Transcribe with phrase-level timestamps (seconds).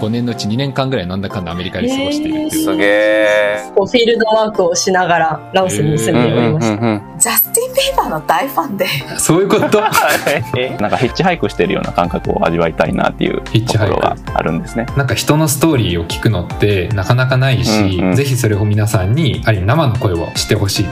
[0.00, 2.64] 5年のうち2年間ぐらいなんだかんだアメリカで過ごしているっていう。
[2.64, 3.56] すげえ。
[3.74, 7.02] フィールドワークをしながらラオスに住んでおりました。
[7.18, 8.86] ジャスティン・ビーバーの大ファンで。
[9.18, 9.80] そういうこと？
[10.80, 14.86] なんかヒッチハイクしてるような感覚を味わいたいなっていうヒッチハイクところがあるんですね。
[14.96, 20.86] なんか人のストーリーを聞くのってなかなかないし、うんうんぜひそれを皆さんにある意味生の声をしてほしい。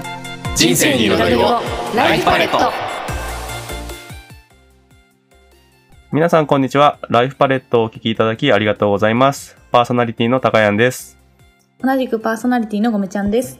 [0.56, 1.60] 人生に彩りを
[1.94, 2.58] ライフパレット
[6.12, 6.98] 皆さんこんにちは。
[7.08, 9.56] ライフパレットをお聞きいただきありがとうございます。
[9.70, 11.16] パーソナリティの高谷です。
[11.80, 13.58] 同じくパーソナリティのごめちゃんです。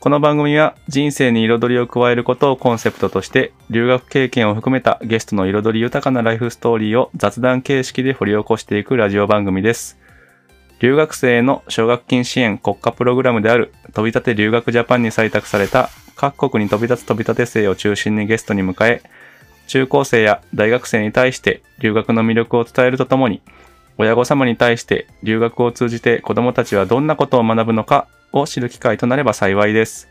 [0.00, 9.98] この番組は人生に彩りを加えることをコンセプトとして留学経験を含めたゲストの彩り豊かなライフストーリーを雑談形式で掘り起こしていくラジオ番組です。
[10.80, 19.02] 留学生への奨学金支援国家プログラムである飛び立て留学ジャパンに採択された各国に飛び立つ飛び立て生を中心にゲストに迎え
[19.66, 23.42] 中高生や大学生に対して留学の魅力を伝えるとともに
[23.96, 30.08] 親御様に対して留学を通じて子供たちはどんなことを学ぶのかを知る機会となれば幸いです。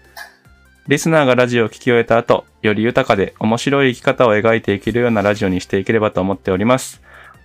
[0.88, 7.02] リスナーがラジオを聞き終えた後、より豊かで面白い生き方を描いていけるようなラジオにしていければと思っております。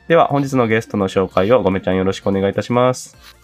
[0.09, 3.38] では本日のゲストの紹介をごめちゃんよろしくお願いいたします。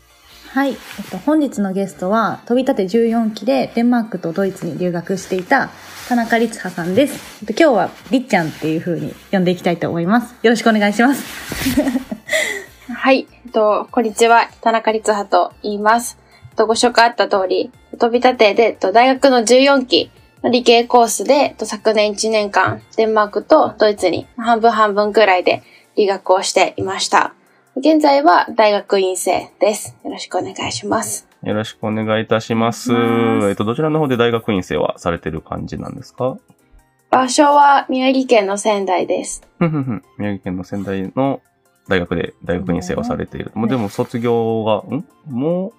[0.55, 0.71] はい。
[0.71, 0.77] えっ
[1.11, 5.71] と、本日のゲストは、飛び立て14期でデンマークとドイツに留学していた
[6.09, 7.41] 田中律葉さんです。
[7.41, 10.37] えっと今日はりっちゃんっていう風に呼んでいきたいと思います。
[10.45, 11.25] よろしくお願いします。
[12.89, 13.27] はい。
[13.47, 14.49] えっと、こんにちは。
[14.61, 16.19] 田中律葉と言います。
[16.51, 20.13] えっと、ご紹介あった通り、飛び立てで、えっと、大学の14期
[20.45, 25.65] の理系コースで、えっと、昨年1年間、デンマークとドイツに半分半分くらいで
[25.97, 27.35] 留学をしていました。
[27.77, 29.97] 現在は大学院生です。
[30.05, 31.27] よろしくお願いします。
[31.43, 32.93] よろしくお願いいたします。
[32.93, 36.39] ますえっと、どちらの方で大学院生はされてる感じなんですか？
[37.11, 39.43] 場所は宮城県の仙台です。
[40.19, 41.43] 宮城県の仙台の
[41.89, 43.51] 大学で大学院生をされている。
[43.55, 45.05] もうでも卒業が、ん？
[45.27, 45.73] もう、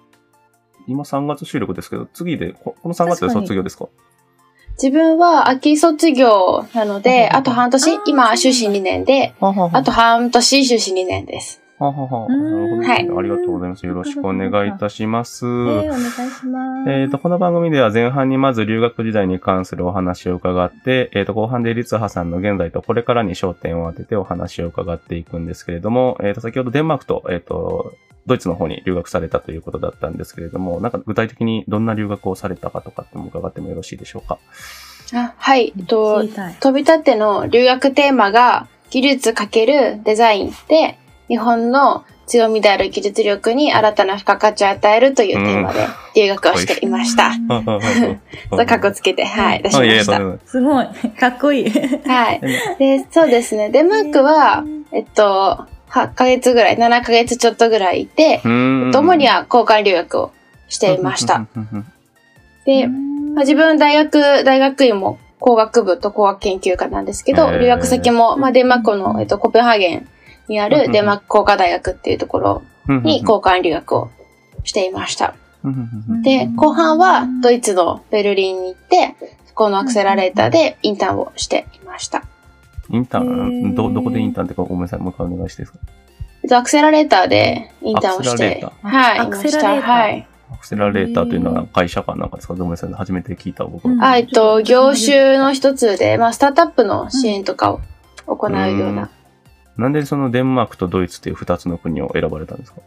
[0.86, 3.88] 今3月収録ですけど、次で、ここの3月で卒業ですか？
[4.80, 11.62] 自分は秋卒業なので、あと半年、今、修士2年で、あと半年、修士2年です。
[11.78, 12.28] ははは。
[12.28, 13.84] なるほど、ねはいありがとうございます。
[13.84, 15.44] よろしくお願いいたします。
[15.44, 16.90] えー、お願いします。
[16.90, 27.92] えっ、と、この番組では前半にまず留学時代に関するお話を伺って、えっ、と、後半で律葉さんの現在とこれからに焦点を当ててお話を伺っていくんですけれども、えっ、と、先ほどデンマークと、えっ、と、
[28.26, 34.38] ドイツの方に留学されたということだったんですけれども、なんか具体的にどんな留学をされたかとかっても伺ってもよろしいでしょうか？
[35.14, 35.72] あはい。
[35.78, 40.98] えっと飛び立ての留学テーマが技術×デザインで、
[41.28, 47.32] 日本の強みである技術力に新たな付加価値を与えるというテーマで留学をしていました。
[48.50, 50.20] とかっこつけて、はい、出しました。
[50.44, 50.86] すごい。
[51.18, 51.70] かっこいい。
[51.70, 52.40] はい。
[52.78, 53.70] で、そうですね。
[53.70, 60.32] デンマークは、えっと、8ヶ月ぐらい、7ヶ月ちょっとぐらいいて、主には交換留学を
[60.68, 61.46] していました。。
[62.64, 70.08] で、まあ、自分大学、大学院も工学部と工学研究科なんですけど、留学先も、まあ、デンマークの、えっと、コペンハーゲン
[70.48, 74.10] にあるデンマーク工科大学っていうところに交換留学を
[74.64, 75.34] していました。
[76.22, 82.22] で、後半はドイツのベルリンに行って、そこのアクセラレーターでインターンをしていました。
[82.90, 83.74] インターへン、ー。
[83.74, 85.84] ど、どこでインターンってかごめんなさい、もう一回お願いしていいですか？
[86.44, 90.28] えっと、アクセラレーターでインターンをしてはい、アクセラはい。
[90.52, 92.54] アクセラレーターというのは会社かなんかですか？
[92.54, 94.16] ごめんなさい、初めて聞いた僕は。
[94.16, 97.80] えっと、業種の一つで、まあ、スタートアップの支援とかを
[98.28, 99.10] 行うような。
[99.78, 102.80] なんでそのデンマークとドイツっていう二つの国を選ばれたんですか？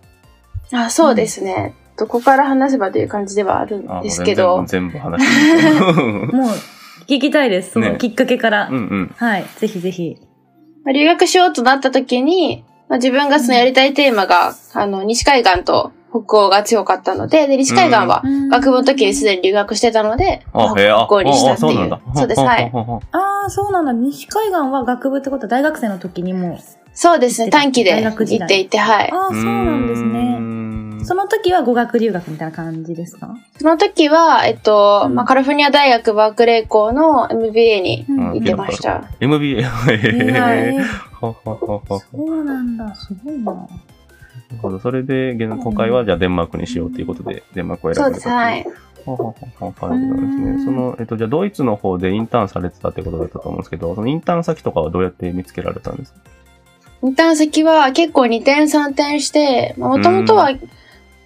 [0.74, 1.74] あ、そうですね。
[1.98, 5.70] どこから話せばという感じではあるんあですけど、全部全部話して
[6.36, 6.50] もう、
[7.08, 7.72] 聞きたいです。
[7.72, 8.68] そのねきっかけから。
[8.70, 9.16] うんうん。
[9.18, 9.46] はい。
[9.58, 10.18] ぜひぜひ。
[10.86, 22.00] まあ留学しようとなった時に、まあ、自分がそのやりたいテーマが、あの、西海岸と北欧が強かったので、で、西海岸はうん学部の時にすでに留学してたので、まあ、へえ、あ、北欧にしたあっていうそうなんだ。。
[22.16, 22.70] そうです、はい。
[22.72, 23.02] ほほほほ
[23.44, 23.92] ああ、そうなんだ。
[23.94, 26.58] 西海岸は学部ってことは大学生の時にもう。
[26.94, 28.10] そうですね、短期で行
[28.44, 29.12] っていて、はい。
[29.12, 30.38] ああ、そうなんですね。
[30.40, 33.38] んその時は語学留学みたいな感じですか？
[33.58, 39.06] その時は、えっと、うんまあ、カリフォルニア大学バークレー校の MBA にうん行ってました。
[39.22, 39.62] MBA。
[39.62, 40.82] へえ
[41.22, 41.36] そ
[42.14, 42.94] うなんだ。
[42.96, 43.54] すごいな。
[43.54, 43.62] な
[44.52, 44.80] るほど。
[44.80, 48.66] それで、現今回はじゃあデンマークにしようということで、デンマークを選ばれたそうです、はい。
[49.06, 50.66] ほほほほはい、そうですね。
[50.66, 56.20] その、えっと、じゃあドイツの方でインターンされてたってことだったと思うんですけど、そのインターン先とかはどうやって見つけられたんですか
[57.04, 60.52] インターン先は結構2点3点して、もともとは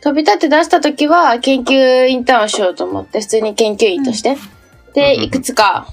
[0.01, 4.37] 飛び立って出した時は研究インターンをしようと思って、普通に研究員として。
[4.93, 5.87] で、いくつか、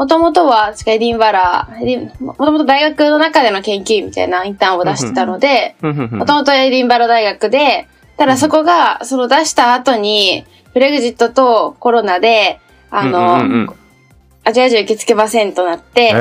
[0.00, 7.86] もともとは、エディンバラ、エディンもともと大学の中での研究員みたいなインターンを出してたので、もともとエディンバラ大学で、
[8.16, 13.76] ただそこが、その出した後に、ブレグジットとコロナで、あの、うんうんうん
[14.42, 16.12] アジア人受け付けませんとなって、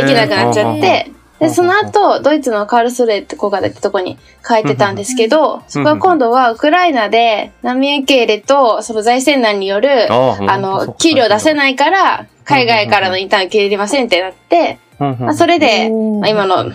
[0.00, 16.72] できなくなっちゃって、で、その後、ドイツのカールスレーって小型ってとこに帰ってたんですけど、そこは今度はウクライナで難民受け入れと、その財政難による、ああの、給料出せないから、海外からのインターン受け入れませんってなって、まあ、それで、まあ、今の、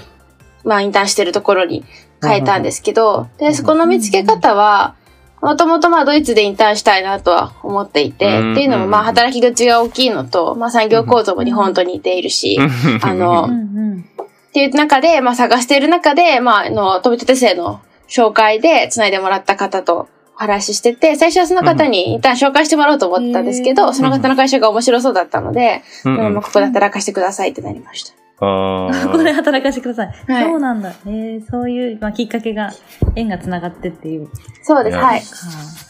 [0.63, 1.83] まあ、インターンしてるところに
[2.21, 4.95] 変えたんですけど、で、そこの見つけ方は、
[5.44, 8.51] もともとまあドイツでインターンしたいなとは思っていて、うん。
[8.54, 12.57] っていうのもまあ働き口が大きいのと、まあ産業構造も日本と似ているし、
[13.01, 13.51] あの、うん。
[13.51, 13.54] う
[13.95, 14.06] ん。
[14.24, 23.94] っていう中で、まあ探している中で、まあ、あの、飛び立て生の紹介で繋いでもらった方とお話ししてて、最初はその方に一旦紹介してもらおうと思ったんですけど、へー。
[23.94, 26.36] その方の会社が面白そうだったので、うん。
[26.36, 28.23] ここで働かせてくださいってなりました。
[28.40, 30.32] あー ここで働かせてください。
[30.32, 30.92] はいそうなんだ。
[31.06, 32.72] えー、そういう、まあ、きっかけが、
[33.16, 34.28] 縁が繋がってっていう。
[34.64, 35.22] そうです、はい。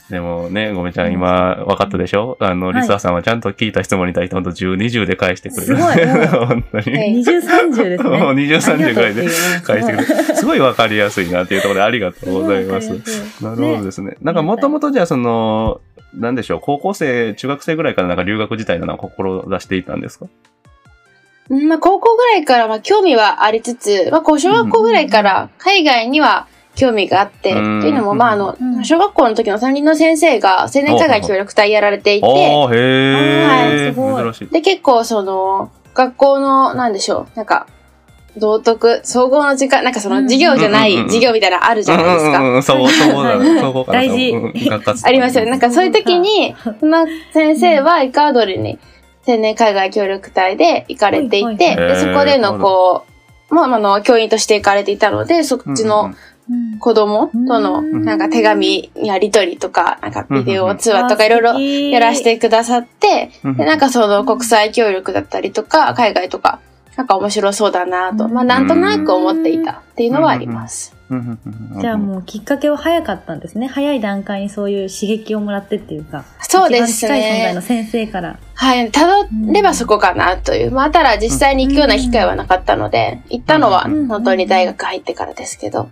[0.09, 2.37] でもね、ごめちゃん、今、分かったでしょ？
[2.39, 5.65] あの、はいリスワさんはちゃんと聞いた質問に対して、ほんと10、20で返してくれる。
[5.65, 6.97] すごいも 本当に。
[6.97, 8.09] はい二重三重ですね。
[8.19, 9.27] もう20、30ぐらいで
[9.63, 9.97] 返してくれる。
[9.97, 10.03] る。
[10.35, 12.89] すごい分かりやすいなっていうところでありがとうございます。
[13.43, 14.17] なるほどですね。
[14.21, 15.79] なんかもともとじゃあその、
[16.13, 20.25] なんでしょう、高校生、中学生ぐらいからなんか留学自体のなんか志していたんですか？
[20.25, 20.31] うん
[21.49, 28.85] まあ、高校ぐらいから、まあ、興味はありつつ、まあ、こう小学校ぐらいから海外には興味があって、うんっていうのも、まあ、あのう、ん。
[28.85, 32.69] 小学校の時の担任の先生が青年海外協力隊やられていて、は
[34.47, 34.47] い。
[34.47, 37.67] で、結構、その、学校の、なんでしょう、なんか、
[38.37, 42.39] 道徳、総合の時間、なんかその授業じゃない授業みたいなのあるじゃないですか。
[42.39, 43.61] うんうんうん、そう、 そうだね。
[43.91, 44.33] 大事。
[45.03, 45.51] ありますよね。
[45.51, 48.79] なんかそういう時に、その先生はエクアドルに
[49.27, 53.05] 青年海外協力隊で行かれていて、はいはいでそこでのこ
[53.49, 56.15] う、まあ、あの、教員として行かれていたので、そっちのうん
[56.79, 58.03] 子供との、うん。
[58.03, 63.57] なんか手紙やり取りとか、なんかビデオ通話とかいろいろややらせてくださって、うん。
[63.57, 66.59] で、なんかその国際協力だったりとか、海外とか、
[66.97, 70.92] なんか面白そうだなと、まあなんとなく思っていたっていうのはあります。
[71.81, 73.67] じゃあもうきっかけは早かったんですね。
[73.67, 76.25] 早い段階にそういう刺激をもらってっていうか。
[76.41, 77.61] そうです一番近い存在ねの。
[77.61, 78.39] 先生から。
[78.53, 80.71] はい、たどればそこかなという。
[80.71, 85.89] まあ、ただ実際に行くような機会はなかったので、行ったのはうん本当に大学入ってからですけど。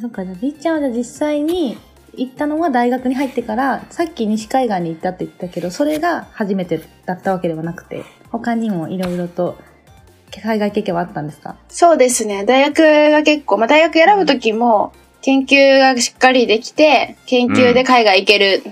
[0.00, 1.78] そっか、じゃあ、りっちゃんはじゃあ実際に
[2.16, 9.58] 行ったのは大学に入ってから、さっき西海岸に行ったって言ったけど、それが初めてだったわけではなくて、他にもいろいろと
[10.42, 11.56] 海外経験はあったんですか？
[11.68, 12.44] そうですね。
[12.44, 14.92] 大学が結構、まあ大学選ぶときも、
[15.22, 18.62] 研究がしっかりできて、研究で海外行ける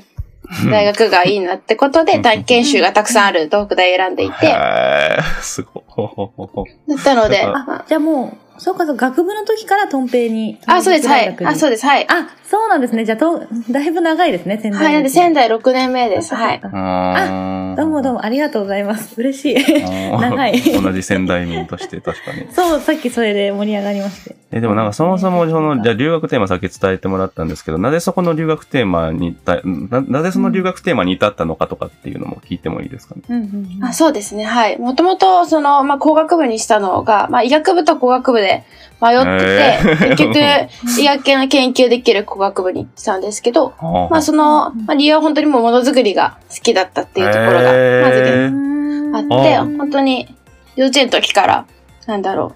[0.71, 5.83] 大学がいいなってことで、短期研修がたくさんある東北大選んでいて、へーすごい。
[5.87, 10.59] ほほほほだったので、あ、じゃあもう、そうかそう、学部の時からトンペイに。
[10.67, 11.37] あ、そうです、はい。
[11.45, 12.07] あ、そうです、はい。
[12.09, 13.05] あ、そうなんですね。
[13.05, 16.33] じゃあ、と、だいぶ長いですね、仙台はい、なんで仙台6年目です。
[16.37, 16.61] はい。
[16.63, 18.19] あどうもどうも。
[18.19, 19.15] もありがとうございます。
[19.19, 19.83] 嬉しい。
[20.21, 22.47] 長い同じ仙台民として確かに。
[22.53, 24.37] そう、さっきそれで盛り上がりまして。
[24.53, 33.23] え、でもなんかそもそもその、じゃあ留学テーマさっき伝えてもらったんですけど、なぜそこの留学テーマにた、な、なぜその留学テーマに至ったのかとかっていうのも聞いてもいいですかね？
[33.31, 33.43] うんうん
[33.81, 34.79] うんあそうですね、はい。
[34.79, 38.52] もともと、その、まあ、工学部にしたのが、まあ、医学部と工学部で
[39.01, 50.29] 迷ってへて、ー結局、医学系の研究できる工学部にしたんですけど、まあ、その、まあ、理由は本当にもうものづくりが好きだったっていうところが、まずへーあって、あ本当に、
[50.77, 51.67] 幼稚園の時から、
[52.07, 52.55] なんだろ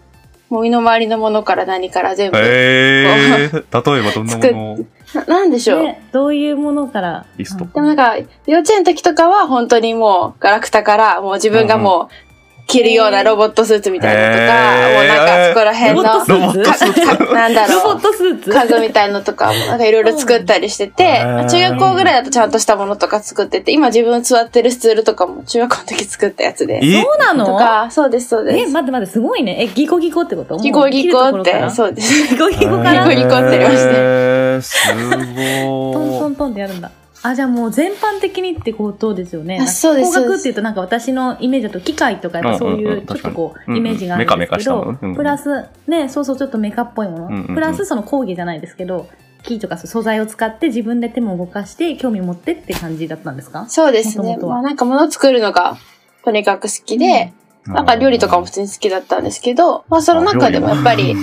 [0.51, 3.51] う、もう身の回りのものから何から全部、へえ。
[3.51, 4.79] 例えばどんなものを？
[5.15, 5.83] ななんでしょう。
[5.83, 7.27] ね、どういうものから？
[7.37, 12.26] リストでもなんか、幼稚園の時とかは本当にもう、ガラクタから、もう自分がもう、
[12.67, 17.33] 着るようなロボットスーツみたいなのとか、もうなんかそこら辺の。
[17.33, 18.51] なんだロボッろう、トスーツ？
[18.51, 26.81] 家具みたいのとかも、なんかいろいろ作ったりしてて、中学校ぐらいだとちゃんとしたものとか作ってて、今自分座ってるスツールとかも中学校の時作ったやつで。
[26.83, 27.03] え？
[27.03, 27.47] そうなの？
[27.47, 28.73] とか、そうです、そうでえ、す。
[28.73, 29.59] 待って待って、すごいね。
[29.61, 30.57] え、ギコギコってこと？
[30.57, 32.27] ギコギコって、そうです。
[32.35, 33.09] ギコギコから？
[33.09, 36.19] ギコギコってやりましたへーすトンごい。
[36.19, 36.91] トントンってやるんだ。
[37.29, 39.59] あ、じゃあもう全般的にってことですよね。
[39.61, 47.47] あそうです工学っていうとなんか私のイメージだと機械とかやっぱそううんうんいううんちょっとこうイメージがあるんですけメカメカしたもどプラス、ね、そうそうちょっとメカっぽいもうんうんうん。
[47.49, 47.55] の。
[47.55, 49.09] プラスその工芸じゃないですけど、
[49.43, 53.67] 木とか素材を使って自分で手も動かして興味持ってって感じだったんですか？
[53.69, 54.37] そうですね。
[54.39, 55.77] まあなんか物作るのが
[56.25, 57.33] とにかく好きで、
[57.67, 61.15] なんか料理とかも普通に好きだったんですけど、まあその中でもやっぱり、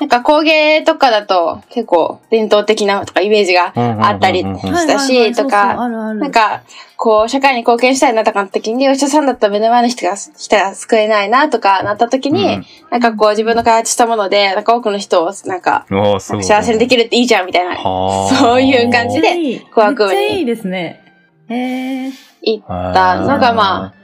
[0.00, 5.88] なんか工芸とかだと結構伝統的なとかイメージがあったりしたし、とか。
[5.88, 6.62] なんか、
[6.96, 15.86] こう、社会に貢献したいなとかの時に、お医者さんだったら目の前の人が、人が救えないなとかなった時に、うんなんかこう自分の開発したもので、なんか多くの人を、なんか。
[15.88, 21.00] 幸せにできるっていいじゃんみたいな、はあそういう感じでいい工学部にめっちゃいいですね。
[21.48, 22.10] へえ。
[22.42, 23.99] 行ったのが、まあ、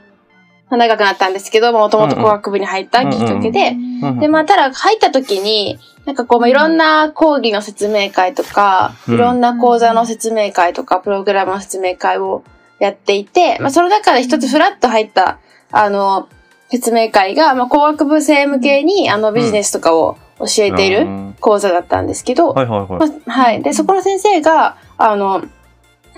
[0.75, 3.73] 長くなったんですけど、もともと工学部に入ったきっかけで、う
[4.11, 9.13] んで、まあ、ただ入った時に、なんかこう、まあいろんな講義の説明会とか、うん。
[9.15, 12.43] いろんな講座の説明会とか、プログラムの説明会を
[12.79, 15.39] やっていて、まあ、その中で一つフラッと入った、
[15.71, 16.29] あの、
[16.69, 21.35] 説明会が、まあ、工学部生向けに、あの、ビジネスとかを教えているうん。
[21.39, 22.89] 講座だったんですけど、はいはいはい。
[22.99, 23.61] まあはい。
[23.61, 25.43] で、そこの先生が、あの、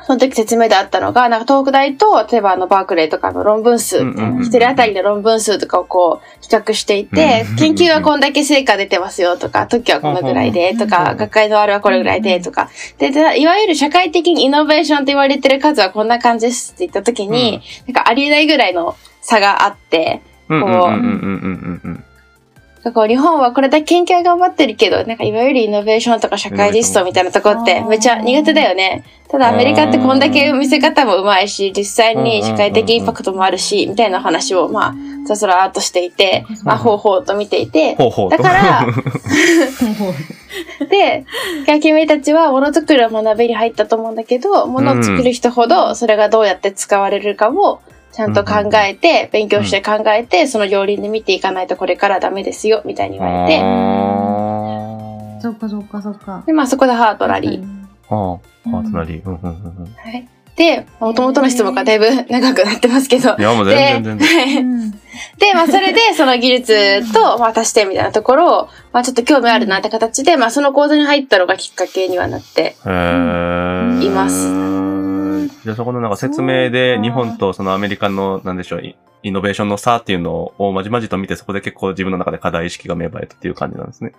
[0.06, 4.00] その時説明であったのが、なんか東北大と、例えばあのバークレーとかの論文数、
[4.41, 22.03] 一人当たりの論文数とかをこう、比較していてうん、研究はこんだけ成果出てますよとか、特許はこのぐらいでとか、学会のあれはこれぐらいでとか、で、でいわゆる社会的にイノベーションって言われてる数はこんな感じですって言った時に、なんかありえないぐらいの差があって、うんう
[22.83, 29.03] なんか日本はこれだけ研究は頑張ってるけど、なんかいわゆるイノベーションとか社会実装みたいなとこってめっちゃ苦手だよね。
[29.27, 34.95] ただアメリカってこんだけ見せ方もうまいし、実際に社会的インパクトもあるし、みたいな話をまあ、
[35.27, 37.95] ざずらーっとしていて、まあ、ほうほうと見ていて。
[37.95, 38.88] だから、
[40.89, 41.25] で、
[41.81, 47.81] 君たちはものづくりを学びに入ったと思うんだけど、ものを作る人ほどそれがどうやって使われるかを
[48.19, 56.43] ちゃんと考えて、勉強して考えて、その両輪で見ていかないとこれからダメですよ、みたいに言われて、あそっかそっかそっか。
[56.45, 57.63] で、まあそこでハートラリー。
[58.09, 58.33] あ。
[58.33, 58.39] ああ。
[58.69, 59.23] パートナリー。
[59.23, 59.95] うんうんうんうん。
[59.95, 60.27] はい。
[60.57, 63.38] で、もともとの質問がだいぶ長くなってますけど。
[63.39, 64.65] いや、もう全然全然。
[64.65, 64.91] うん
[65.38, 72.75] で、まあ、それで、その技術と、まあ、足してみたいなところを、まあ、ちょっと興味あるなって形で、まあ、その講座に入ったのがきっかけにはなって。
[72.85, 74.78] います
[75.63, 84.13] じゃあそこのなんか説明で日本とそのアメリカの、なんでしょう、イイノベーションの差っていうのをまじまじと見て、そこで結構自分の中で課題意識が芽生えたっていう感じなんですね。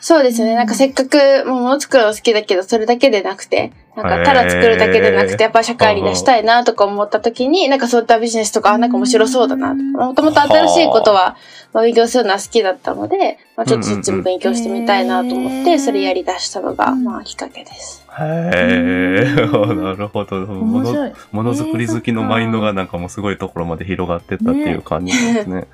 [0.00, 0.56] そうですね。
[0.56, 9.74] なんかせっかく、もう物作るの好きだけど、それだけでなくて、なんかただ作るだけでなくて、やっぱ社会に出したいなとか思った時に、なんかそういったビジネスとか、あなんか面白そうだな。
[9.74, 11.36] もともと新しいことは、まあ、
[11.80, 18.04] 勉強するのは好きだったので、まあ、ちょっとそっちも勉強してみたいなと思っうんて、それやり出したのが、まあ、きっかけです。
[18.18, 20.36] へー、 なるほど。
[20.46, 21.12] もの。
[21.32, 25.66] ものづくり好きのマインドがなんかもうすごいところまで広がってったっていう感じですね。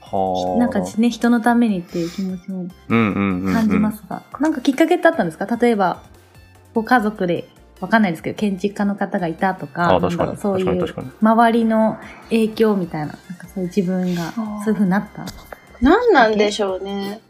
[0.00, 0.58] はあ。
[0.58, 2.66] なんかね、人のためにっていう気持ちも。
[2.88, 5.46] 感じますが、なんかきっかけってあったんですか？
[5.56, 6.00] 例えば、
[6.74, 7.46] ご家族で、
[7.80, 11.98] わかんないですけど、建築家の方がいたとか、かそういう周りの
[12.30, 15.26] 影響みたいな、なんかそういう自分がそういう風になった。
[15.80, 17.20] 何なんでしょうね。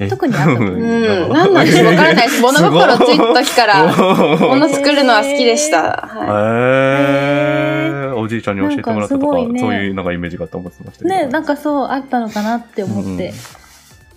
[0.00, 0.08] え？
[0.08, 1.32] 特にあったと思ううん。
[1.32, 2.42] 何なんでしょうわからないです。
[2.42, 3.86] 物心ついた時から、
[4.38, 6.08] 物作るのは好きでした。
[6.08, 6.26] はい。
[6.28, 11.04] へーおじいちゃんに教えてもらったとか、そういうなんかイメージがあって思ってました。
[11.04, 13.32] ね、なんかそうあったのかなって思って。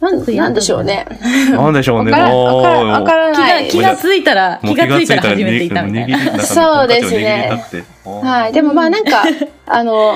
[0.02, 1.06] なんなんでしょうね。
[1.52, 2.12] なんでしょうね。
[2.12, 3.70] わからない。
[3.70, 6.40] 気がついたら、気がついたら始めていたみたいな。
[6.40, 7.52] そうですね。
[8.04, 8.54] はい。
[8.54, 9.24] でもまあなんか、
[9.68, 10.16] あの、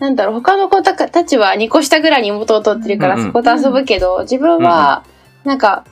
[0.00, 5.04] なんだろう、他の子たたちは2個下ぐらいに妹を取ってるからそこと遊ぶけど、自分は、
[5.44, 5.84] なんか、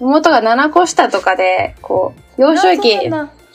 [0.00, 3.10] 妹が7個下とかで、こう、幼少期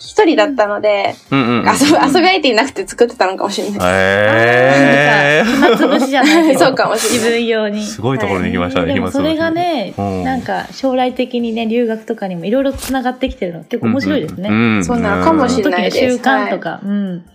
[0.06, 1.66] 一人だったので、うんうんうん。
[1.66, 3.80] 遊び、遊び相手いなくて作ってたのかもしれない。
[3.82, 6.60] へ暇つぶしじゃないけど。
[6.60, 7.84] そうかもしれない自分用に。
[7.86, 14.50] すごいところに行きましたね、でも暇つぶしそれがね、うんなんか将来的にね、留学とかにもいろいろ繋がってきてるの結構面白いですね。
[14.50, 16.82] うんうんうんそうなのかもしれないです習慣とか。
[16.84, 17.26] うん。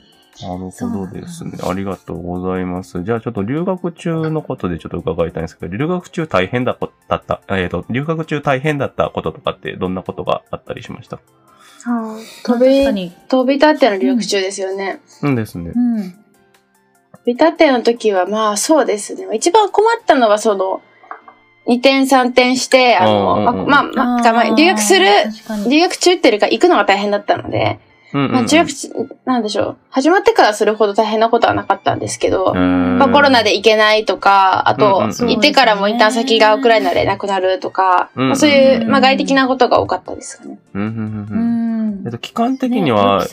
[0.41, 1.53] なるほどですね。
[1.69, 3.03] ありがとうございます。
[3.03, 11.19] じゃあちょっと留学中のことでちょっと伺いたいんですけど、留学中大変だこだった、えっ、と、留学中大変だったこととかってどんなことがあったりしました？
[11.85, 13.13] 飛び、確かに。
[13.29, 15.01] 飛び立っての留学中ですよね。
[15.23, 15.73] うんですね。
[15.75, 16.11] うん。
[16.11, 16.17] 飛
[17.25, 19.27] び立っての時はまあそうですね。
[19.35, 20.83] 一番困ったのはその、
[21.69, 25.07] 2点3点して、あの、うんうんうんまあ、まあ、まあ、留学する、
[25.69, 27.79] 留学中っていうか行くのが大変だったので、
[28.13, 28.89] まあ、中学中、
[29.27, 29.77] なんでしょう。
[29.91, 40.59] 始まってからそれほど大変なことはなかったんですけど、ままあ、コロナで行けないとか、あと、行ってからもインターン先がウクライナでなくなるとか、まあ、そういう、まあ、外的なことが多かったですかね。
[40.73, 40.91] うんうんう
[41.35, 41.48] ん。
[42.09, 43.27] えっと、期間的にねは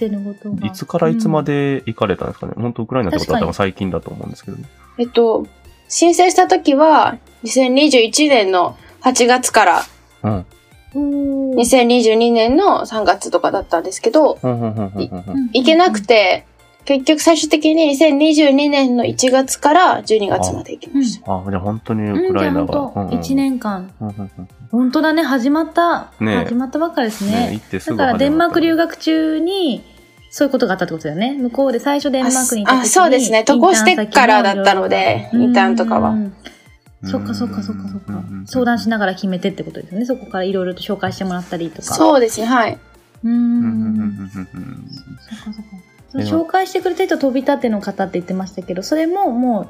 [0.63, 4.58] いつからいつまで行かれたんですかね、本当ウクライナってことは多分最近だと思うんですけど。
[4.98, 5.48] えっと、
[5.88, 9.82] 申請した時は、2021年の8月から
[10.24, 10.46] うん。
[11.55, 14.74] 2022年の3月とかだったんですけど、うんうん。
[14.74, 15.50] うんうんうん。
[15.53, 16.46] 行けなくて、
[16.86, 21.34] 結局最終的に2022年の1月から12月まで行きました。
[21.34, 22.68] あ、じゃあ本当にうん、ウクライナが。
[22.68, 23.92] じゃあ本当1年間。
[24.00, 26.12] うんうんうん本当だね、始まった。
[26.20, 27.54] ねえ始まったばっかりですねね。
[27.54, 28.86] 行ってすぐだからデンマーク留学。
[28.86, 29.84] 学中に、
[30.30, 31.34] そういうことがあったってことだよね。
[31.34, 36.36] 向こうで最初デンマークに行った時にあそうですね渡航してからだったのでインターンとかはうん
[37.06, 38.48] そっかそっかそっかそっかうんうんうん。
[38.48, 40.06] 相談しながら決めてってことですよね。
[40.06, 41.94] そこからいろいろと紹介してもらったりとか。
[41.94, 42.77] そうですね、はい。
[43.24, 44.51] うんそっか
[45.46, 45.95] そっか。
[46.15, 49.69] そえの紹介してくれた人飛び立ての方って言ってましたけど、それもも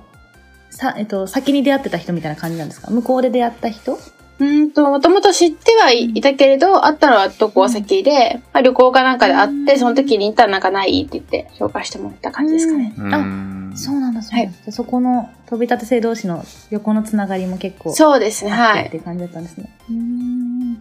[0.71, 2.91] う、さ、えっと、先に出会ってた人みたいな感じなんですか？
[2.91, 3.97] 向こうで出会った人？
[4.37, 12.93] うんと、もともと知ってはいいたけれど、会ったのは渡航先で、まあ、旅行かなんかで会って、その時にインターンなんかないって言って紹介してもらった感じですかね。
[12.97, 14.51] うんあうんそうなんだ、そうなんだ。
[14.51, 18.87] じゃあそこの飛び立て生同士の横のつながりも結構そうですね、あはい。
[18.87, 19.73] って感じだったんですね。
[19.89, 20.73] うーん。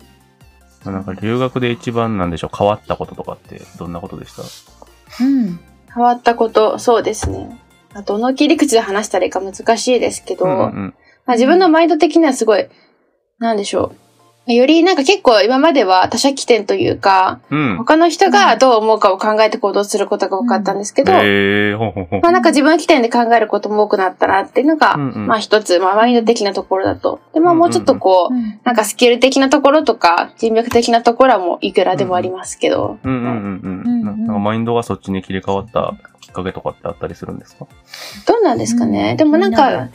[0.85, 4.43] なんか留学で一番なんでしょう、変わったこととかってどんなことでした？
[5.21, 5.61] うん。
[5.95, 7.61] 変わったこと、そうですね。
[7.93, 10.95] あと、の切り口で話したらいいか難しいですけど、うんうん
[11.27, 12.67] まあ、自分のマインド的にはすごい、
[13.39, 14.04] なんでしょう。
[14.47, 17.77] よりなんか結構今までは他者起点というか、うん。
[17.79, 25.27] 他の人がどう思うかを考えて行動することが多かったんですけど、えー、ほんまあなんか自分起点で考えることも多くなったなっていうのが、うんうん。
[25.27, 27.21] まあ一つ、まあマインド的なところだと。
[27.33, 28.61] で、まあもうちょっとこう、うん。
[28.65, 34.05] なんかスキル的なところとか、人脈的なところはもういくらでもありますけど、うんうんうんううんん。
[34.05, 37.67] ななんかマインドがそっちに切り替わったきっかけとかってあったりするんですか？
[38.27, 39.13] どうなんですかね。
[39.13, 39.17] うん。
[39.17, 39.89] でもなんか、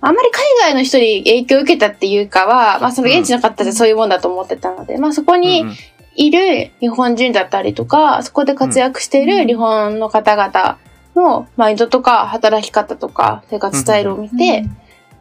[0.00, 0.42] あんまり海
[0.72, 5.76] 外の人に影響を受けたっていうかは、まあその現地の方じゃそういうもんだと思ってたので、まあそこにうんうん。
[6.16, 10.76] いる日本人だったりとか、そこで活躍している日本の方々
[11.14, 14.64] のマインドとか働き方とか生活スタイルを見て、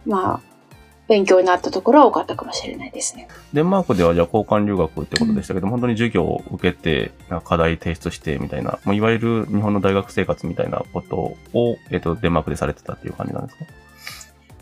[0.06, 0.40] まあ、
[1.08, 3.28] 勉強になったところは多かったかもしれないですね。
[3.54, 7.12] デンマークではじゃあ交換留学ってことでしたけど、本当に授業を受けて、
[7.46, 13.66] 課題提出してみたいな、もういわゆる日本の大学生活みたいなことを、えっと、デンマークでされてたっていう感じなんですか？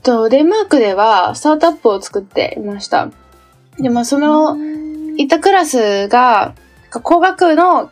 [0.01, 3.09] と、デンマークではスタートアップを作っていました。
[3.79, 4.57] で、まあその、
[5.17, 6.53] いたクラスが、
[7.03, 7.91] 工学の、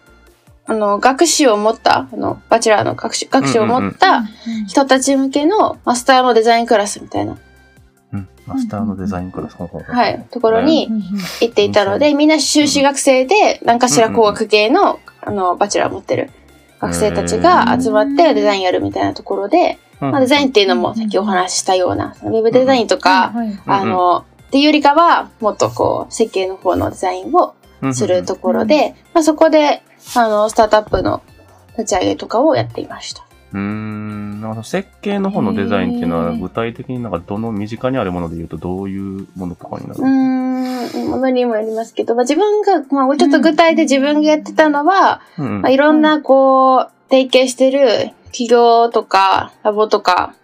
[0.68, 4.24] あの、学士を持った、あの、バチェラーの学士、学士を持った
[4.68, 7.38] 人たち向けのマスターのデザインクラスみたいな、
[8.14, 8.28] うん。
[8.48, 9.58] マスターのデザインクラス。
[9.58, 10.90] はい、ところに
[11.42, 16.32] 行っていたので、みんな修士学生で、何かしら工学系の、あの、バチェラーを持ってる
[16.80, 23.34] 学生たちが集まってデザインやるみたいなところで、うんまあ、デザインっていうのもさっきお話ししたような、ウェブデザインとか、
[23.66, 27.56] あの、っていうよりかは、もっとこう、設計の方のデザインを
[27.94, 29.84] するところで、まあ、そこで、
[30.16, 31.22] あの、スタートアップの
[31.78, 33.26] 立ち上げとかをやっていました。
[33.54, 34.42] うーん。
[34.42, 45.62] なんか設計の方のデザインっていうのは、具体的になんかどの身近にあるもので言うとどういうものとかになるうーん、ものにもよりますけど、まあ、自分が、まあ、ちょっと具体で自分がやってたのは、うんうん。
[45.62, 50.36] まあ、いろんな、こう、提携してる企業とか、ラボとか、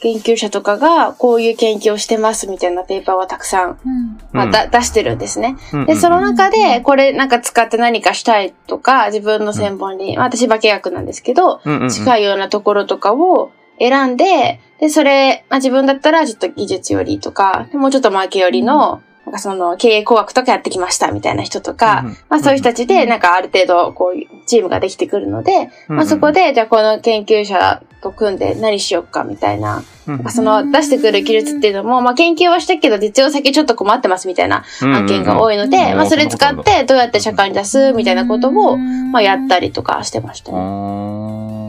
[0.00, 4.18] 研究者とかが、こういう研究をしてますみたいなペーパーはたくさん、うん。
[4.32, 4.50] まあ、うん。
[4.50, 5.56] だ出してるんですね。
[5.72, 11.88] うんうんで、その中で、これなんか使って何かしたいとか、自分の専門に、まあ私化学なんですけど、うんうんうん。
[11.88, 22.16] 近いようなところとかを選んで、で、それ、まあ自分だったらちょっと技術よりとか、もうちょっとマーケよりの、なんかその経営工学とかやってきましたみたいな人とか、うんうん。
[22.28, 35.90] まあそういう人たちで、なんかある程度こういうチームができてくるので、うんまあそこで、じゃあこの研究者と組んで何しようかみたいな、うんなんかその出してくる技術っていうのも、まあ研究はしたけど実用先ちょっと困ってますみたいな案件が多いので、うんうん。
[35.92, 40.58] うんまあそれ使ってどうやって社会に出すみたいなことを、まあやったりとかしてましたね。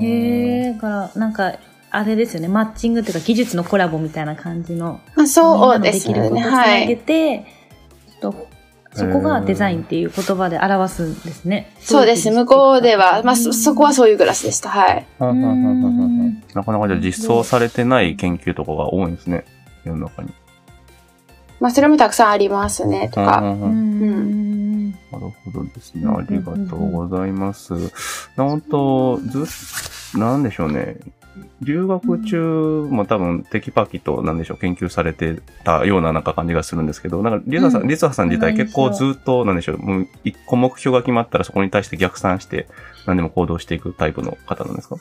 [0.02, 1.54] へえ、だから、なんか、
[1.96, 6.14] あれですよね、マッチングっていうか、技術のコラボみたいな感じの、まあそうですね。
[6.14, 6.52] きることをつは。
[6.52, 7.46] ないげて、
[8.22, 8.48] ちょっと、
[8.94, 11.74] そこがデザインっていう言葉で表すんですね。
[11.80, 12.32] そうです。
[12.32, 14.70] 向こうでは、まあそ、そこはそういうグラスでした。
[14.70, 15.06] はい。
[15.20, 19.46] なかなかじゃあ実装されてない研究とかが多いんですね。
[19.84, 20.34] 世の中に。
[21.60, 23.40] まあそれもたくさんありますね、とか。
[23.40, 24.92] うん。
[24.92, 26.04] なるほどですね。
[26.04, 27.74] うんありがとうございます。
[28.36, 29.46] 本当ずっ
[30.20, 30.98] なんでしょうね。
[31.62, 42.68] 留学中も多分テキパキと、なんでしょう、研究されてたようななんか感じがするんですけど、なんかリザさん、うんリツハさん自体結構ずっと、なんでしょう、もう一個目標が決まったらそこに対して逆算して
[43.06, 44.98] 何でも行動していくタイプの方なんですか？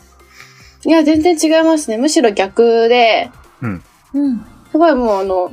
[0.87, 1.97] いや、全然違いますね。
[1.97, 3.31] むしろ逆で、
[3.62, 3.83] うん。
[4.70, 5.53] すごいもうあの、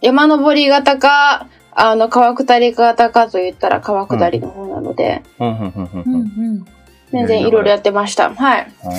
[0.00, 6.54] 山登り型か、あの、川下り型かと言ったら川下りの方なので、うん、うん、うん、うんううん。
[6.58, 6.66] ん。
[7.10, 8.32] 全然いろいろやってました。
[8.32, 8.72] はい。
[8.84, 8.90] ああ、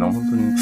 [0.00, 0.56] そうですね。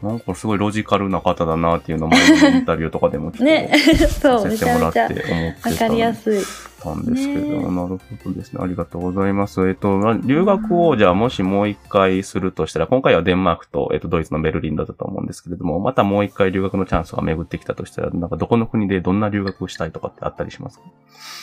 [0.00, 3.72] 当に、なんかすごいロジカルな方だなっていうのを前のインタビューとかでもちょっとね。
[4.20, 5.12] そう、さめせてもらって思っ
[5.54, 6.40] てたわかりやすい。
[6.82, 8.60] たんですけど、ねなるほどですね。
[8.62, 9.68] ありがとうございます。
[9.68, 20.84] えっと、まあ留学をじゃあもしもう一回するとしたら、今回はデンマークと、えっと、ドイツのベルリンだったと思うんですけれども、またもう一回留学のチャンスが巡ってきたとしたら、なんかどこの国でどんな留学をしたいとかってあったりしますか？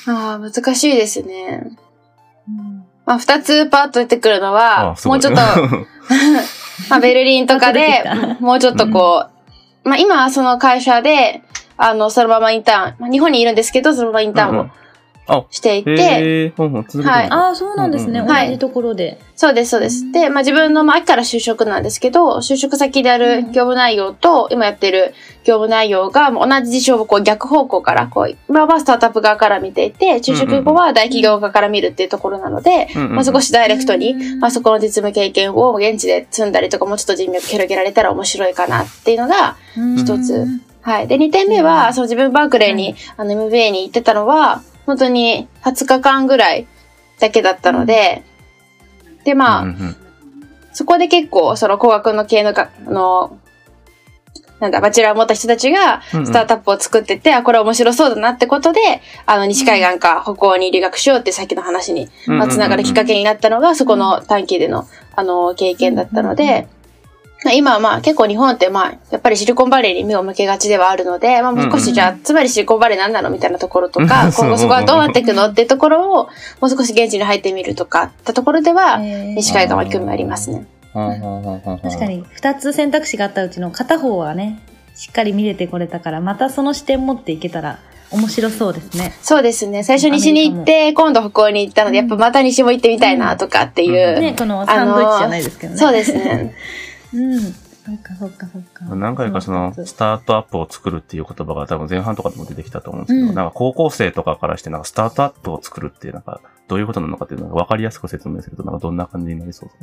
[0.07, 1.77] ああ、難しいですね。
[3.05, 5.39] まあ、二つパーッと出てくるのは、もうちょっと、
[6.89, 8.03] まあ、ベルリンとかで
[8.39, 9.25] もうちょっとこ
[9.85, 11.41] う、まあ、今はその会社で、
[11.77, 14.69] あの、そのままインターン、まあ、日本にいるんですけど、そのままインターンを
[15.49, 16.53] していて、
[17.03, 17.27] はい。
[17.29, 18.19] ああ、そうなんですね。
[18.19, 19.19] うんうん同じところで。
[19.35, 20.11] そうです、そうです。
[20.11, 25.13] で、まあ、自分の、まあ、秋から就職なんですけど、就職先である業務内容と、今やってる
[25.43, 39.57] 業務内容が、もう同じ事象をこう逆方向から、こう、今はスタートアップ側から見ていて、就職後は大企業側から見るっていうところなので、うんうんうんまあ、少しダイレクトに、まあ、そこの実務経験を現地で積んだりとか、もうちょっと人脈広げられたら面白いかなっていうのが、
[39.97, 40.33] 一つ。
[40.33, 40.61] うん。
[40.81, 41.07] はい。
[41.07, 46.65] で、2点目は、その自分バークレーに、あの、MBA に行ってたのは、本当に20日間ぐらい
[47.19, 48.23] だけだったので、
[49.23, 49.95] で、まあ、うんうん
[50.77, 53.39] そこで結構、その工学の系のか、あの、
[54.59, 56.27] なんだ、バチェラーを持った人たちが、うんうん。
[56.27, 58.79] スタートアップを作ってて、あ、これ面白そうだなってことで、
[59.25, 66.76] あの、西海岸か北欧に留学しようってさっきの話に、まあ、つながるきっかけになったのが、そこの短期での、あの、経験だったので、まあ
[67.53, 76.29] 今はまあ結構日本ってまあ、やっぱりシリコンバレーに目を向けがちではあるので、まあもう少しじゃあ、つまりシリコンバレーなんなのみたいなところとか、今後そこはどうなっていくのっていうところを、も
[76.63, 80.65] う少し現地に入ってみるとか、ってところでは、えー西海岸は興味ありますね。
[80.93, 84.59] 確かに、二つ選択肢があったうちの片方はね、
[84.95, 87.77] しっかり見れてこれたから、またその視点持っていけたら
[88.09, 89.13] 面白そうですね。
[89.21, 89.83] そうですね。
[89.83, 94.19] 最初西に行って、今度北欧に行ったので、やっぱまた西も行ってみたいなとかっていう。
[94.19, 95.79] ね、このサンドイッチじゃないですけどね。
[95.79, 96.53] そうですね。
[97.13, 97.39] うん。
[97.87, 98.95] そっかそっかそっか。
[98.95, 109.75] 何回かその、うスタートアップを作るっていう言葉が多分前半とかでも出てきたと思うんですけど、うんなんか高校生とかからしてなんかスタートアップを作るっていうなんか、どういうことなのかっていうのが分かりやすく説明するとなんかどんな感じになりそうで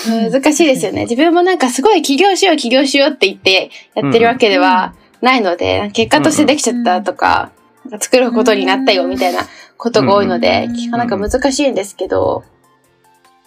[0.00, 0.16] すか？
[0.16, 0.30] ね。
[0.30, 1.02] 難しいですよね。
[1.02, 7.52] 自分もなんかすごい起業しよう起業しようって言ってやってるわけではないので、結果としてできちゃったとか、
[7.84, 9.40] なんか作ることになったよみたいな
[9.76, 12.44] ことが多いので、うんなんか難しいんですけど、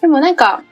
[0.00, 0.62] でもなんか、まあ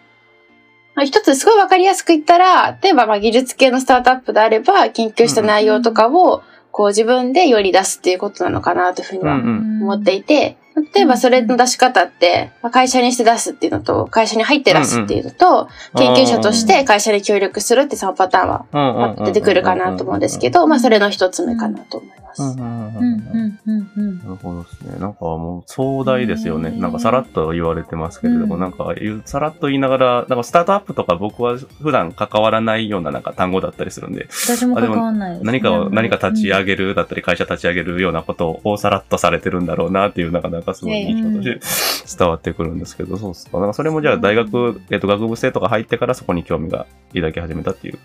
[1.02, 9.82] 一つすごいわかりやすく言ったら、例えばまあ技術系のスタートアップであれば、研究した内容とかを、こう自分で世に出すっていうことなのかなというふうにはうん。
[9.82, 10.56] 思っていて、
[10.94, 22.42] 例えばそれの出し方って、まあ会社にして出すっていうのと、会社に入って出すっていうのと、研究者として会社に協力するって3パターンはまあ出てくるかなと思うんですけど、まあそれの一つ目かなと思います。
[22.42, 23.58] うんうんうんうんうん。
[23.66, 24.18] うんうん。
[24.18, 24.98] なるほどですね。
[24.98, 26.70] なんかもう壮大ですよね。
[26.70, 28.60] ねなんかさらっと言われてますけれども、うん。
[28.60, 35.46] なんかさらっと言いながら、なんかスタートアップとか僕は普段関わらないようななんか単語だったりするんで、私も関わんないですね。
[35.46, 43.58] 何かを、何か立ち上げるだったり、会社立ち上げるようなことをさらっとされてるんだろうなっていう、なかなかすごい印象として伝わってくるんですけど、そうっすか。
[43.60, 47.98] なんかそれもじゃあ大学、えっと、学部生とか入ってからそこに興味が抱き始めたっていう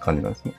[0.00, 0.52] 感じなんですね。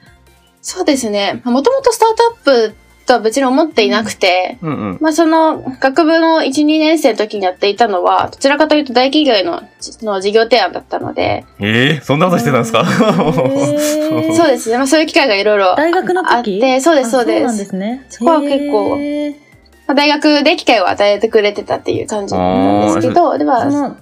[0.61, 1.41] そうですね。
[1.45, 2.09] もともとスター
[2.45, 4.97] トアップとは別に思っていなくて、うんうん。
[4.99, 9.61] まあその学部の1、2年生の時にやっていたのは、どちらかというと大企業への
[10.01, 12.79] の事業提案だったので、ええそんなことしてたんですか？
[12.79, 14.77] へー そうですね。
[14.77, 17.45] まあそういう機会がいろいろ大学のあっ時て、そうです、そうあです。
[17.45, 18.05] なんですね。
[18.09, 18.97] そこは結構
[19.87, 23.97] まあ、大学で機会を与えてくれてたっていう感じなんですけど、でそは、の、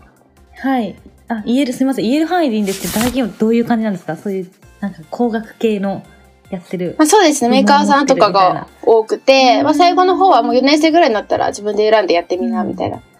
[0.57, 0.95] はい。
[1.27, 2.05] あ、言える、すみません。
[2.05, 4.15] 言える範囲でいいんですけど、大企業どういう感じなんですか？
[4.15, 6.03] そういう、なんか工学系の
[6.49, 7.03] やってるま。
[7.03, 7.49] あ、そうですね。
[7.49, 13.14] メーカーさんとかが多くて、まあ、最後の方はもう4年生ぐらいになったら自分で選んでやってみな、みたいなはあ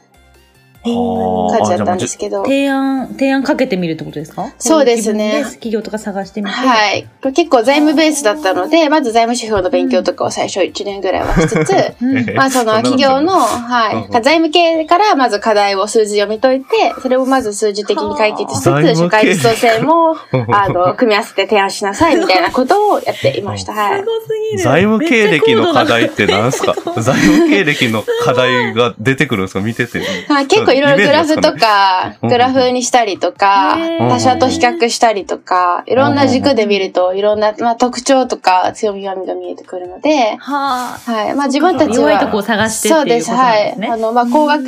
[0.86, 2.44] 感じだったんですけど。
[2.44, 4.54] 提案、提案かけてみるってことですか？
[4.60, 6.54] そうですね企業とか探してみて。
[6.54, 7.04] はい。
[7.22, 12.26] これ結構財務ベースだったので、まず財務指標の勉強とかを最初1年ぐらいはしつつ、 うん。
[12.36, 20.16] まあその企業の、はい、うん財務系からまず課題を数字読み解いて、それをまず数字的に解決しつつ、はあ社会実装性も、
[20.54, 23.74] あの、組み合わせて提案しなさいみたいなことをやっていました。
[23.74, 24.06] はいす。
[24.06, 24.64] ごすぎる。
[24.64, 26.74] 財務経歴の課題って何すか？
[27.02, 29.62] 財務経歴の課題が出てくるんですか？
[29.62, 30.02] 見てて。
[30.30, 32.30] はい、結構いろいろグラフとか、うん。
[32.30, 33.78] グラフにしたりとか
[34.10, 40.98] 他社と比較したりとか、いろんな軸で見ると、いろんな、まあ、特徴とか強み弱みが見えてくるので、は
[41.30, 41.36] い。
[41.36, 41.96] まあ自分たちは。
[41.96, 43.76] 弱いとこを探してそうです、はい。
[43.90, 44.66] あの、まあ工学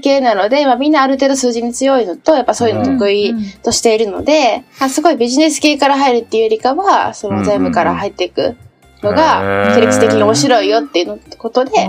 [0.00, 8.56] 系なので、まあみんなある程度数字に強いのと、やっぱそういうの得意としているので、まあすごいビジネス系から入るっていうよりかは、その財務から入っていく
[9.02, 9.74] のへが、ー。
[9.74, 11.86] 切り口的に面白いよっていうのことで、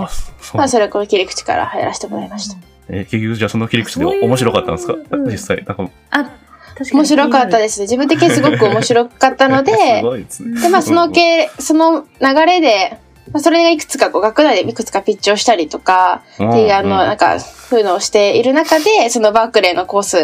[0.54, 2.56] まあそれこの切り口から入らせてもらいました。
[2.88, 4.94] え、結局じゃあその切り口で面白かったんですか？
[5.10, 5.64] うん実際。
[5.64, 6.34] なんか、あ、確
[6.76, 7.84] かに面白かったですね。
[7.84, 10.60] 自分的にすごく面白かったので、すごいですね。
[10.60, 12.98] で、まあその系、その流れで、
[13.32, 20.16] まあ、それがいくつかこう学内でいくつかピッチをしたりとか、うんっていうあの、うんなんか、そういうのをしている中で、そのバークレーのコース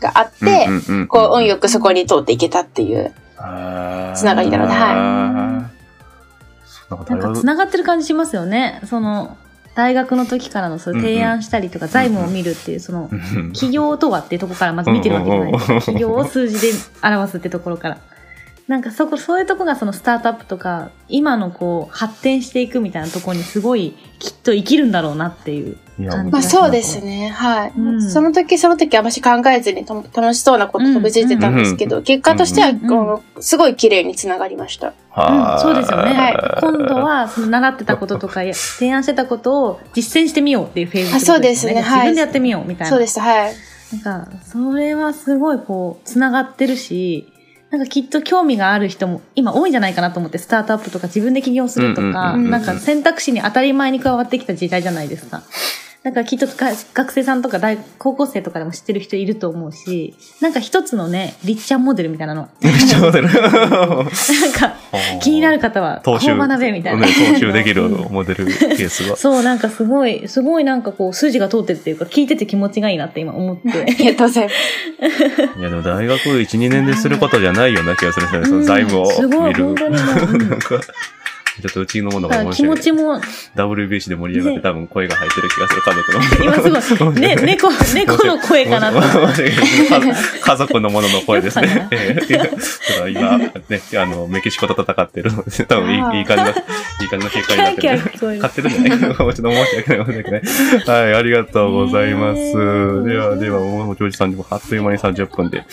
[0.00, 3.14] があって、うんうんうんこう、運よくそこに通っていけたっていう。
[4.14, 5.72] つながりなのではい
[6.64, 8.80] そうなんかなんか繋がってる感じしますよね。
[8.86, 9.36] その、
[9.74, 15.74] 大学の時からのそういう提案したりとか、財務を見るっていう、その、うん企業とはっていうところからまず見てるわけじゃないですか。
[15.76, 17.98] 企業を数字で表すってところから。
[18.68, 27.28] なんかそこ、そういうとこがそのスタートアップとか、今のこう、発展していくみたいなところにすごい、きっと生きるんだろうなっていう感じまあそうですね。
[27.28, 27.72] はい。
[27.76, 34.88] うんその時その時あまし考えずにと楽しそうなこと飛びついてたんですけど、結果としては、うんこうすごい綺麗につながりました。
[34.88, 36.12] うんは、いそうですよね。
[36.14, 42.90] はい今度は、その習ってたこととか、提案してたことを実践してみようっていうフェーズってことあそうですねはい自分でやってみようみたいな。
[42.90, 43.52] そうです、はい。
[43.92, 47.31] なんか、それはすごいこう、つながってるし、
[47.72, 55.42] なんかきっと興味がある人も今多いんじゃないかなと思って、スタートアップとか自分で起業するとか、なんか選択肢に当たり前に加わってきた時代じゃないですか。
[56.04, 62.48] なんかきっとが学生さんとか大高校生とかでも知ってる人いると思うし、なんか一つのね、リッチャンモデルみたいなの。
[62.60, 64.74] ちょうどねなんか
[65.22, 67.02] 気になる方は、こう学べみたいな。
[67.02, 69.14] ね踏襲できるうんモデルケースが。
[69.16, 73.82] そう、なんかすごい、すごいなんかこう、筋が通ってるっていうか、聞いてて気持ちがいいなって今思って。
[73.82, 75.42] ありがとうございます。
[75.60, 78.48] いや、でも大学1、2年ですることじゃないような気がするんですよね。
[78.48, 79.64] その財務をすごい、見る。
[79.66, 79.96] 本当に
[81.62, 82.76] ちょっとうちのものが面白い。
[82.76, 83.20] 持ちも、
[83.56, 86.70] WBC で盛り上がってね多分声が入ってる気がする家族の。
[86.70, 89.00] 今すごい、 ね、猫、猫の声かなと。
[89.02, 91.88] 申し訳ない家 家族のものの声ですね。
[91.90, 92.50] ええだか
[93.04, 93.52] ら今、ね、
[93.96, 96.52] あの、メキシコと戦ってるので、 多分いいいい感じの、い
[97.04, 98.90] い感じの結果になってキャる聞こえる買ってるんじゃない？
[98.90, 99.14] かな。
[99.14, 100.06] ちょっと申し訳ない。
[100.06, 100.42] 申し訳ない。
[101.04, 102.38] はい、ありがとうございます。
[102.38, 105.64] ねえでは、では、もう、ジョージさんにもあっという間に30分で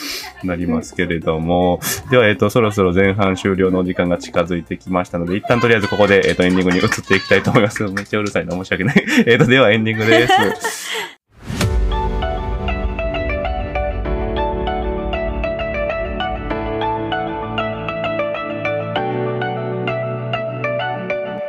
[0.44, 1.80] なりますけれども、
[2.12, 7.84] では、えっ、と、そろそろ前半終了のお時間が近づいてきましたので、一旦とりあえずここで、えっ、と、エンディングに移っていきたいと思います。
[7.90, 9.06] めっちゃうるさいな、申し訳ない。
[9.26, 10.34] えっと、ではエンディングです。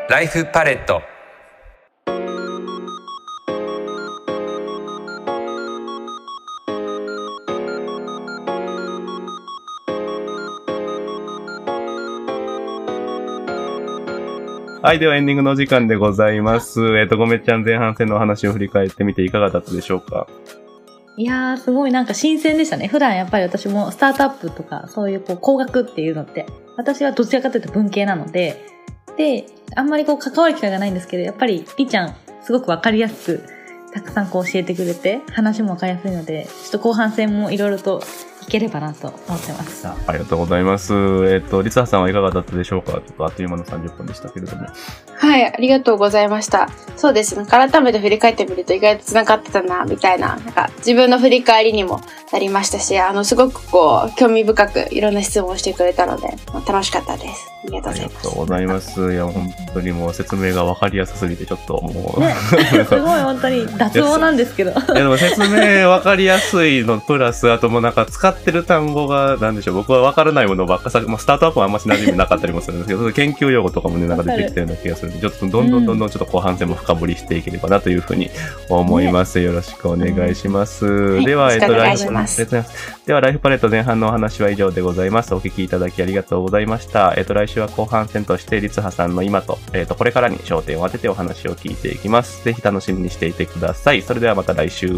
[0.09, 1.10] ライフパレット
[14.83, 16.97] はい、ではエンディングのお時間でございます。
[16.97, 20.27] えっ、と、ごめちゃん前半戦のお話を振り返ってみていかがだったでしょうか？
[21.19, 22.89] いやー、すごいなんか新鮮でしたね。
[22.89, 26.47] 普段やっぱり私もスタートアップとか、そういうこう工学っていうのって、
[26.79, 28.65] 私はどちらかというと文系なので、
[29.19, 29.45] で、
[29.77, 33.45] あんまりこう関わる機会がないんですけど、やっぱりりちゃん、すごくわかりやすく、
[33.93, 38.03] たくさんこう教えてくれて、話もわかりやすいので、ちょっと後半戦もいろいろと
[38.43, 39.87] いければなと思ってます。
[39.87, 40.95] あありがとうございます。
[41.29, 42.93] えっ、と、リツハさんはいかがだったでしょうか？
[42.93, 44.67] ちょっとあっという間の30分でしたけれども。
[45.15, 46.69] はい、ありがとうございました。
[46.97, 47.45] そうですね。
[47.47, 52.01] 改めて振り返ってみると意外と繋がってたな、みたいな、なんか自分の振り返りにも
[52.33, 57.51] なりましたし、あの、すごくこう、興味深くいろんな質問をしてくれたので、まあ楽しかったです。
[57.63, 58.29] ありがとうございますありがと。
[58.31, 59.13] うございます。
[59.13, 62.35] いや、本当にもう説明がわかりやすすぎて、ちょっともう、ね、
[62.89, 64.71] すごい本当に雑音なんですけど。
[64.71, 78.31] いやでも説明分かりやすいのプラス、あともうなんか使ってる単語が、なんでしょう、僕は分からないものばっかさ、まあ、スタートアップはあんまし馴染みなかったりもするんですけど、研究用語とかもね、なんか出てきてるような気がするんで、ちょっとどんどんどんどんちょっと後半戦も深掘りしていければなというふうに
[78.69, 79.41] 思います。
[79.41, 81.19] よろしくお願いします。
[81.19, 83.07] いでは、よろしくお願いライフしますありがとうございます。
[83.07, 85.35] では、ライフパレット前半のお話は以上でございます。
[85.35, 87.15] お聞きいただきありがとうございました。
[87.17, 92.45] えっ、と、来週は後半戦として、リツハさんの今と、えっ、と、これからに焦点を当ててお話を聞いていきます。
[92.45, 94.03] ぜひ楽しみにしていてください。
[94.03, 94.89] それではまた来週。